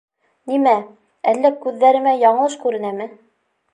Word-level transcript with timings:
Нимә, 0.51 0.73
әллә 1.33 1.51
күҙҙәремә 1.65 2.15
яңылыш 2.25 2.57
күренәме? 2.65 3.09